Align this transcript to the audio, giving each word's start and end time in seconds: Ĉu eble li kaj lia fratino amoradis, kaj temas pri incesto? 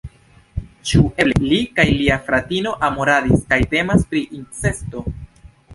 Ĉu 0.91 1.01
eble 1.25 1.51
li 1.51 1.59
kaj 1.81 1.85
lia 1.99 2.17
fratino 2.31 2.75
amoradis, 2.91 3.47
kaj 3.53 3.63
temas 3.77 4.11
pri 4.13 4.29
incesto? 4.41 5.11